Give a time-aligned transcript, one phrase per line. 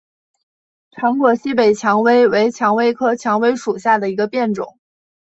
[0.89, 4.79] 长果西北蔷薇为蔷薇科蔷薇属下的一个变种。